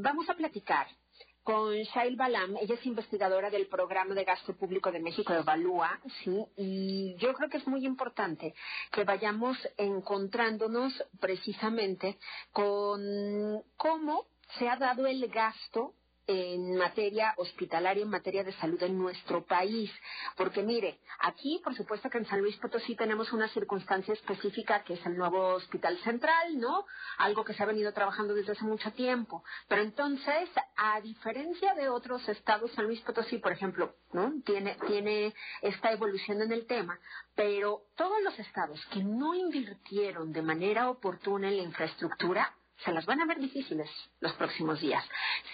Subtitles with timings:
[0.00, 0.86] vamos a platicar
[1.42, 6.44] con Shail Balam, ella es investigadora del programa de gasto público de México Evalúa, sí,
[6.56, 8.54] y yo creo que es muy importante
[8.92, 12.18] que vayamos encontrándonos precisamente
[12.52, 13.00] con
[13.76, 14.26] cómo
[14.58, 15.94] se ha dado el gasto
[16.26, 19.90] en materia hospitalaria, en materia de salud en nuestro país.
[20.36, 24.94] Porque mire, aquí por supuesto que en San Luis Potosí tenemos una circunstancia específica que
[24.94, 26.86] es el nuevo hospital central, ¿no?
[27.18, 29.42] Algo que se ha venido trabajando desde hace mucho tiempo.
[29.68, 34.32] Pero entonces, a diferencia de otros estados, San Luis Potosí, por ejemplo, ¿no?
[34.44, 36.98] Tiene, tiene esta evolución en el tema,
[37.34, 43.06] pero todos los estados que no invirtieron de manera oportuna en la infraestructura, se las
[43.06, 43.88] van a ver difíciles
[44.20, 45.04] los próximos días.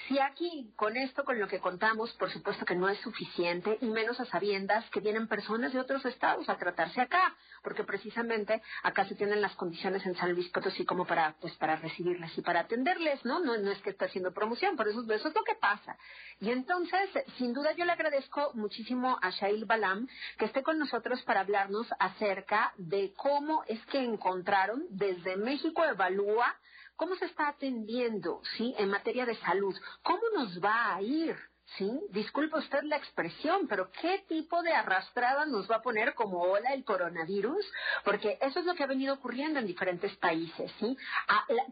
[0.06, 3.86] Si aquí, con esto, con lo que contamos, por supuesto que no es suficiente, y
[3.86, 9.06] menos a sabiendas que vienen personas de otros estados a tratarse acá, porque precisamente acá
[9.06, 12.60] se tienen las condiciones en San Luis Potosí como para, pues, para recibirles y para
[12.60, 13.40] atenderles, ¿no?
[13.40, 15.96] No, no es que esté haciendo promoción, por eso, eso es lo que pasa.
[16.40, 20.06] Y entonces, sin duda, yo le agradezco muchísimo a Shail Balam
[20.38, 26.56] que esté con nosotros para hablarnos acerca de cómo es que encontraron desde México Evalúa
[26.96, 28.74] cómo se está atendiendo, ¿sí?
[28.78, 31.36] En materia de salud, ¿cómo nos va a ir?
[31.76, 31.90] ¿Sí?
[32.10, 36.72] Disculpe usted la expresión, pero ¿qué tipo de arrastrada nos va a poner como ola
[36.72, 37.64] el coronavirus?
[38.04, 40.96] Porque eso es lo que ha venido ocurriendo en diferentes países, ¿sí?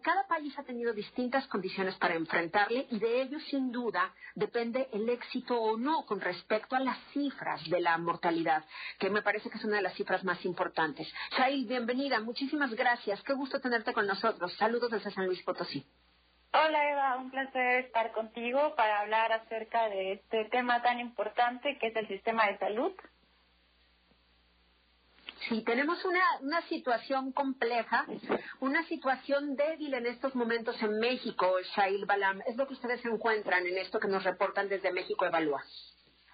[0.02, 5.08] cada país ha tenido distintas condiciones para enfrentarle y de ello, sin duda, depende el
[5.08, 8.64] éxito o no con respecto a las cifras de la mortalidad,
[8.98, 11.08] que me parece que es una de las cifras más importantes.
[11.36, 14.52] Shail, bienvenida, muchísimas gracias, qué gusto tenerte con nosotros.
[14.56, 15.86] Saludos desde San Luis Potosí.
[16.56, 21.88] Hola Eva, un placer estar contigo para hablar acerca de este tema tan importante que
[21.88, 22.92] es el sistema de salud.
[25.48, 28.06] Sí, tenemos una, una situación compleja,
[28.60, 32.40] una situación débil en estos momentos en México, Shail Balam.
[32.46, 35.60] Es lo que ustedes encuentran en esto que nos reportan desde México Evalúa.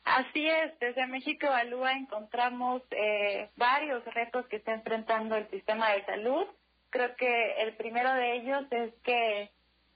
[0.04, 6.04] Así es, desde México Evalúa encontramos eh, varios retos que está enfrentando el sistema de
[6.04, 6.46] salud.
[6.90, 9.50] Creo que el primero de ellos es que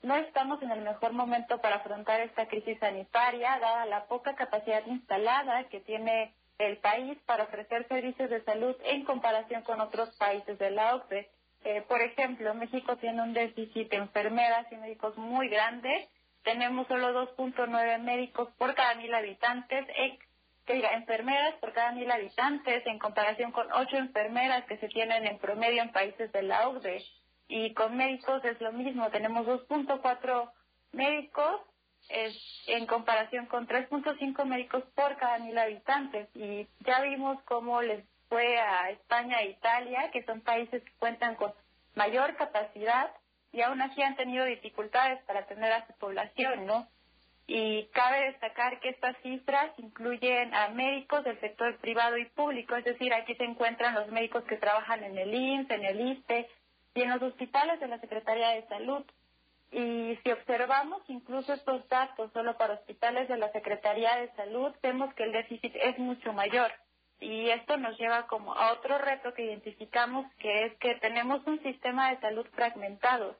[0.05, 4.85] no estamos en el mejor momento para afrontar esta crisis sanitaria, dada la poca capacidad
[4.87, 10.59] instalada que tiene el país para ofrecer servicios de salud en comparación con otros países
[10.59, 11.29] de la OCDE.
[11.65, 16.09] Eh, por ejemplo, México tiene un déficit de enfermeras y médicos muy grande.
[16.43, 19.87] Tenemos solo 2.9 médicos por cada mil habitantes,
[20.67, 25.27] que diga, enfermeras por cada mil habitantes, en comparación con ocho enfermeras que se tienen
[25.27, 27.03] en promedio en países de la OCDE.
[27.49, 30.51] Y con médicos es lo mismo, tenemos 2.4
[30.93, 31.61] médicos
[32.09, 36.29] en comparación con 3.5 médicos por cada mil habitantes.
[36.35, 41.37] Y ya vimos cómo les fue a España e Italia, que son países que cuentan
[41.37, 41.53] con
[41.95, 43.11] mayor capacidad
[43.53, 46.89] y aún así han tenido dificultades para atender a su población, ¿no?
[47.47, 52.85] Y cabe destacar que estas cifras incluyen a médicos del sector privado y público, es
[52.85, 56.49] decir, aquí se encuentran los médicos que trabajan en el INSS, en el ISTE,
[56.95, 59.05] y en los hospitales de la Secretaría de Salud.
[59.73, 65.13] Y si observamos incluso estos datos solo para hospitales de la Secretaría de Salud, vemos
[65.15, 66.71] que el déficit es mucho mayor.
[67.21, 71.61] Y esto nos lleva como a otro reto que identificamos, que es que tenemos un
[71.63, 73.37] sistema de salud fragmentado.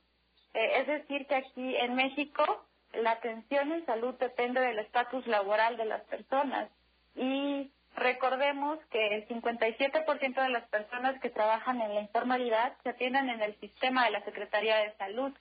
[0.55, 5.77] Eh, es decir, que aquí en México la atención en salud depende del estatus laboral
[5.77, 6.71] de las personas.
[7.15, 13.31] Y Recordemos que el 57% de las personas que trabajan en la informalidad se atienden
[13.31, 15.33] en el sistema de la Secretaría de Salud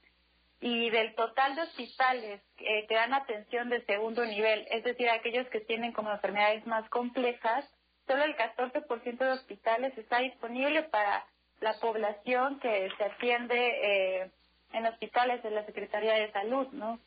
[0.61, 5.59] y del total de hospitales que dan atención de segundo nivel, es decir, aquellos que
[5.61, 7.65] tienen como enfermedades más complejas,
[8.07, 11.25] solo el 14% de hospitales está disponible para
[11.59, 13.55] la población que se atiende
[14.21, 14.31] eh,
[14.73, 16.99] en hospitales de la Secretaría de Salud, ¿no?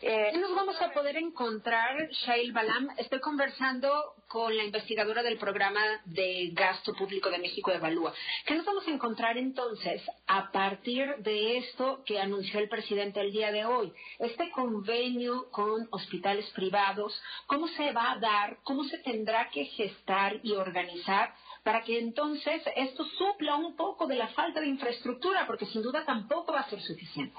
[0.00, 2.88] Eh, nos vamos a poder encontrar, Shail Balam?
[2.96, 8.12] Estoy conversando con la investigadora del programa de gasto público de México Evalúa.
[8.44, 13.30] ¿Qué nos vamos a encontrar entonces a partir de esto que anunció el presidente el
[13.30, 13.92] día de hoy?
[14.18, 18.58] Este convenio con hospitales privados, ¿cómo se va a dar?
[18.64, 21.32] ¿Cómo se tendrá que gestar y organizar
[21.62, 25.46] para que entonces esto supla un poco de la falta de infraestructura?
[25.46, 27.38] Porque sin duda tampoco va a ser suficiente.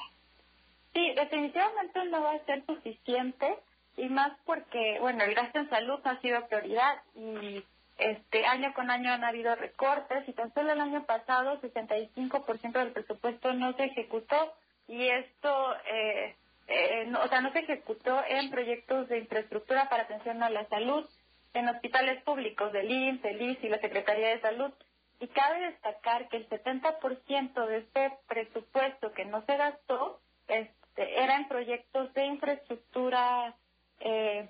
[0.94, 3.57] Sí, definitivamente no va a ser suficiente
[3.98, 7.63] y más porque, bueno, el gasto en salud ha sido prioridad y
[7.98, 12.92] este año con año han habido recortes y tan solo el año pasado 65% del
[12.92, 14.54] presupuesto no se ejecutó
[14.88, 16.36] y esto, eh,
[16.68, 20.68] eh, no, o sea, no se ejecutó en proyectos de infraestructura para atención a la
[20.68, 21.07] salud
[21.54, 24.72] en hospitales públicos del IMSS, el IS y la Secretaría de Salud.
[25.19, 31.48] Y cabe destacar que el 70% de este presupuesto que no se gastó es eran
[31.48, 33.56] proyectos de infraestructura
[34.00, 34.50] eh,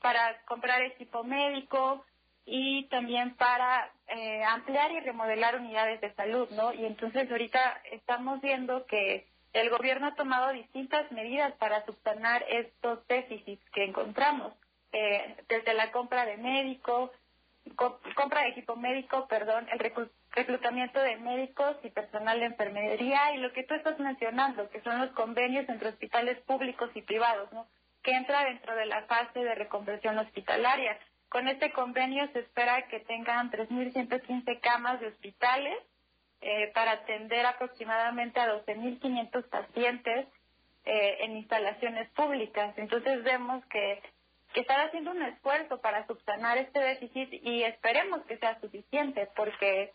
[0.00, 2.04] para comprar equipo médico
[2.44, 6.72] y también para eh, ampliar y remodelar unidades de salud, ¿no?
[6.72, 13.06] Y entonces ahorita estamos viendo que el gobierno ha tomado distintas medidas para subsanar estos
[13.06, 14.52] déficits que encontramos,
[14.92, 17.10] eh, desde la compra de médicos,
[17.76, 19.78] compra de equipo médico, perdón, el
[20.32, 24.98] reclutamiento de médicos y personal de enfermería y lo que tú estás mencionando, que son
[25.00, 27.66] los convenios entre hospitales públicos y privados, ¿no?
[28.02, 30.98] que entra dentro de la fase de reconversión hospitalaria.
[31.28, 35.78] Con este convenio se espera que tengan 3.115 camas de hospitales
[36.40, 40.26] eh, para atender aproximadamente a 12.500 pacientes
[40.84, 42.74] eh, en instalaciones públicas.
[42.76, 44.02] Entonces vemos que
[44.52, 49.92] que están haciendo un esfuerzo para subsanar este déficit y esperemos que sea suficiente porque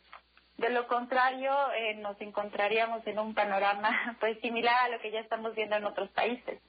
[0.57, 5.19] de lo contrario eh, nos encontraríamos en un panorama pues similar a lo que ya
[5.19, 6.59] estamos viendo en otros países.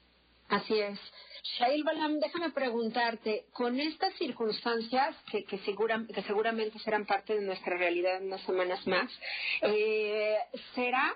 [0.48, 0.98] Así es.
[1.58, 7.76] Shail Balam, déjame preguntarte, con estas circunstancias que, que, que seguramente serán parte de nuestra
[7.76, 9.10] realidad en unas semanas más,
[9.62, 10.38] eh,
[10.74, 11.14] ¿será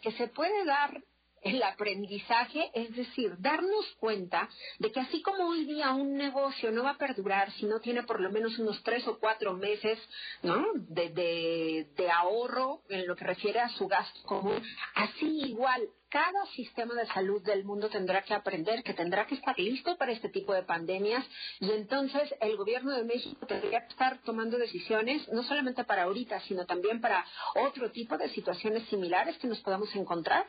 [0.00, 1.00] que se puede dar
[1.44, 4.48] el aprendizaje, es decir, darnos cuenta
[4.78, 8.02] de que así como hoy día un negocio no va a perdurar si no tiene
[8.02, 9.98] por lo menos unos tres o cuatro meses
[10.42, 10.64] ¿no?
[10.74, 14.62] de, de, ahorro en lo que refiere a su gasto común,
[14.94, 19.58] así igual cada sistema de salud del mundo tendrá que aprender que tendrá que estar
[19.58, 21.24] listo para este tipo de pandemias
[21.58, 26.40] y entonces el gobierno de México tendría que estar tomando decisiones no solamente para ahorita,
[26.42, 27.26] sino también para
[27.56, 30.46] otro tipo de situaciones similares que nos podamos encontrar.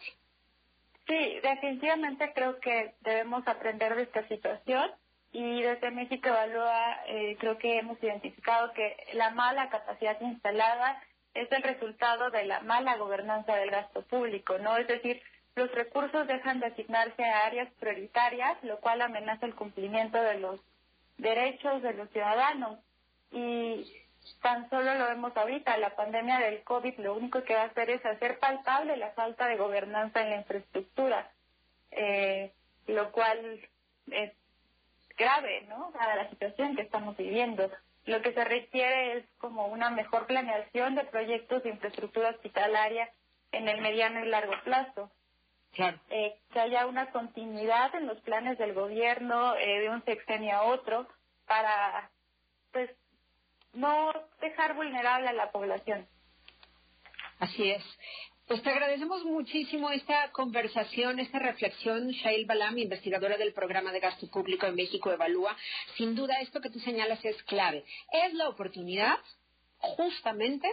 [1.08, 4.92] Sí, definitivamente creo que debemos aprender de esta situación
[5.32, 11.02] y desde México Evalúa eh, creo que hemos identificado que la mala capacidad instalada
[11.36, 14.78] es el resultado de la mala gobernanza del gasto público, ¿no?
[14.78, 15.22] Es decir,
[15.56, 20.60] los recursos dejan de asignarse a áreas prioritarias, lo cual amenaza el cumplimiento de los
[21.18, 22.80] derechos de los ciudadanos.
[23.32, 23.86] Y
[24.42, 27.90] tan solo lo vemos ahorita, la pandemia del COVID lo único que va a hacer
[27.90, 31.30] es hacer palpable la falta de gobernanza en la infraestructura,
[31.92, 32.52] eh,
[32.88, 33.60] lo cual
[34.12, 34.32] es
[35.18, 35.92] grave, ¿no?
[35.92, 37.70] Para la situación que estamos viviendo.
[38.06, 43.10] Lo que se requiere es como una mejor planeación de proyectos de infraestructura hospitalaria
[43.52, 45.12] en el mediano y largo plazo.
[45.74, 46.00] Claro.
[46.10, 50.64] Eh, que haya una continuidad en los planes del gobierno eh, de un sexenio a
[50.64, 51.06] otro
[51.48, 52.10] para
[52.72, 52.90] pues
[53.76, 54.12] no
[54.42, 56.08] dejar vulnerable a la población.
[57.40, 57.84] Así es.
[58.48, 64.28] Pues te agradecemos muchísimo esta conversación, esta reflexión, Shail Balam, investigadora del programa de gasto
[64.28, 65.58] público en México Evalúa.
[65.98, 67.84] Sin duda, esto que tú señalas es clave.
[68.12, 69.18] Es la oportunidad,
[69.80, 70.68] justamente,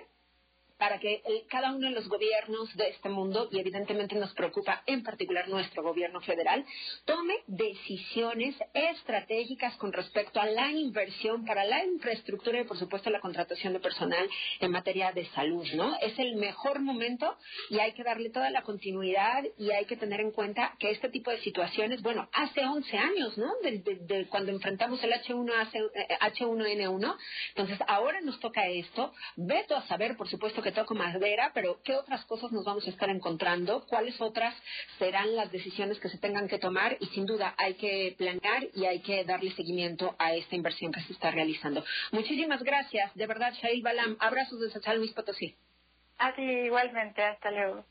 [0.82, 5.04] para que cada uno de los gobiernos de este mundo, y evidentemente nos preocupa en
[5.04, 6.64] particular nuestro gobierno federal,
[7.04, 13.20] tome decisiones estratégicas con respecto a la inversión para la infraestructura y, por supuesto, la
[13.20, 15.96] contratación de personal en materia de salud, ¿no?
[16.00, 17.36] Es el mejor momento
[17.70, 21.10] y hay que darle toda la continuidad y hay que tener en cuenta que este
[21.10, 23.52] tipo de situaciones, bueno, hace 11 años, ¿no?
[23.62, 25.48] De, cuando enfrentamos el H1,
[26.20, 27.16] H1N1,
[27.50, 29.12] entonces ahora nos toca esto.
[29.36, 32.90] Veto a saber, por supuesto, que toco madera, pero ¿qué otras cosas nos vamos a
[32.90, 33.86] estar encontrando?
[33.86, 34.54] ¿Cuáles otras
[34.98, 36.96] serán las decisiones que se tengan que tomar?
[37.00, 41.00] Y sin duda hay que planear y hay que darle seguimiento a esta inversión que
[41.02, 41.84] se está realizando.
[42.10, 44.16] Muchísimas gracias, de verdad, Shail Balam.
[44.20, 45.56] Abrazos desde San Luis Potosí.
[46.18, 47.84] Así, igualmente, hasta luego.